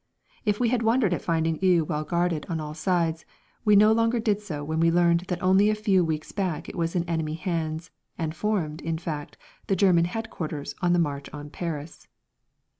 [0.45, 3.23] If we had wondered at finding Eu well guarded on all sides,
[3.63, 6.75] we no longer did so when we learned that only a few weeks back it
[6.75, 9.37] was in enemy hands, and formed, in fact,
[9.67, 12.07] the German headquarters on the march on Paris.